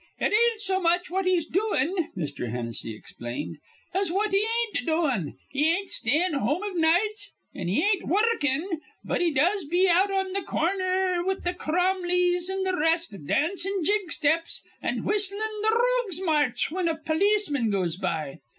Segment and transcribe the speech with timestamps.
[0.17, 2.49] "It ain't so much what he's doin'," Mr.
[2.49, 3.57] Hennessy explained,
[3.93, 8.79] "as what he ain't doin.' He ain't stayin' home iv nights, an' he ain't wurrukin';
[9.03, 13.83] but he does be out on th' corner with th' Cromleys an' th' rest, dancin'
[13.83, 18.39] jig steps an' whistlin' th' 'Rogue's March' whin a polisman goes by.